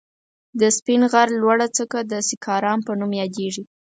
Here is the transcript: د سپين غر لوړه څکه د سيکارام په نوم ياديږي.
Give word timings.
د 0.59 0.61
سپين 0.77 1.01
غر 1.11 1.27
لوړه 1.41 1.67
څکه 1.77 1.99
د 2.11 2.13
سيکارام 2.29 2.79
په 2.87 2.91
نوم 2.99 3.11
ياديږي. 3.21 3.63